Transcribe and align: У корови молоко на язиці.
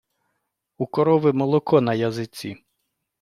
У 0.77 0.87
корови 0.87 1.31
молоко 1.33 1.81
на 1.89 1.93
язиці. 1.99 2.55